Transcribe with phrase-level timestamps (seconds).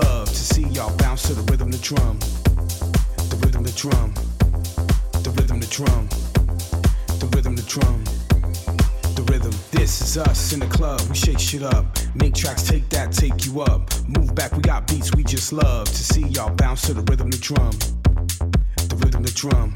[0.00, 2.18] bounce to the rhythm, the drum,
[3.30, 4.12] the rhythm, the drum,
[5.22, 6.08] the rhythm, the drum,
[7.20, 8.04] the rhythm, the drum,
[9.14, 9.52] the rhythm.
[9.70, 11.00] This is us in the club.
[11.08, 11.84] We shake shit up,
[12.14, 13.90] make tracks, take that, take you up.
[14.08, 17.30] Move back, we got beats we just love to see y'all bounce to the rhythm,
[17.30, 17.70] the drum,
[18.88, 19.72] the rhythm, the drum,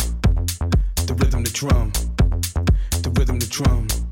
[1.06, 3.78] the rhythm, the drum, the rhythm, the drum.
[3.78, 4.07] the rhythm, the drum.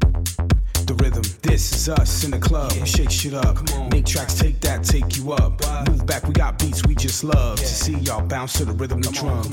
[1.88, 2.72] Uh, the club.
[2.86, 3.56] Shake shit up,
[3.92, 5.60] make tracks, take that, take you up.
[5.88, 7.58] Move back, we got beats we just love.
[7.58, 9.46] To see y'all bounce to the rhythm, the drum.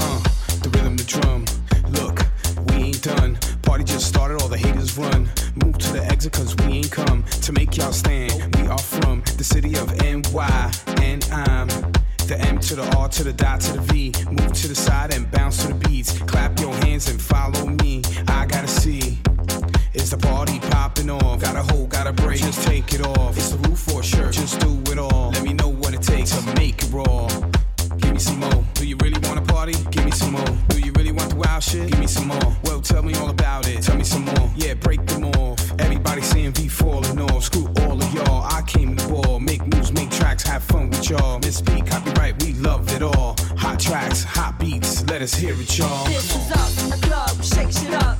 [0.00, 0.22] Uh,
[0.62, 1.44] The rhythm, the drum.
[1.90, 2.26] Look,
[2.68, 3.38] we ain't done.
[3.62, 5.28] Party just started, all the haters run.
[5.64, 8.32] Move to the exit, cause we ain't come to make y'all stand.
[8.56, 10.72] We are from the city of NY,
[11.02, 11.68] and I'm
[12.26, 14.12] the M to the R to the dot to the V.
[14.30, 16.18] Move to the side and bounce to the beats.
[16.20, 18.02] Clap your hands and follow me.
[18.28, 19.15] I gotta see.
[20.06, 21.40] Is the party popping off?
[21.40, 23.36] Got a hold, got a break, just take it off.
[23.36, 25.32] It's the roof for sure, just do it all.
[25.32, 27.26] Let me know what it takes to make it raw
[27.98, 28.64] Give me some more.
[28.74, 29.74] Do you really wanna party?
[29.90, 30.52] Give me some more.
[30.68, 31.90] Do you really want the wild shit?
[31.90, 32.56] Give me some more.
[32.62, 33.82] Well, tell me all about it.
[33.82, 34.48] Tell me some more.
[34.54, 35.58] Yeah, break them off.
[35.80, 37.42] Everybody saying V falling off.
[37.42, 38.44] Screw all of y'all.
[38.44, 39.40] I came the ball.
[39.40, 41.40] Make moves, make tracks, have fun with y'all.
[41.40, 43.34] Miss B, copyright, we love it all.
[43.56, 45.04] Hot tracks, hot beats.
[45.08, 46.06] Let us hear it, y'all.
[46.06, 47.42] This is us in the club.
[47.42, 48.15] Shake shit up.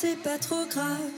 [0.00, 1.09] Pensais pas trop grave.